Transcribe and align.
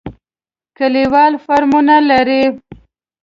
کلیوال 0.77 1.33
فارمونه 1.45 1.97
لري. 2.09 2.43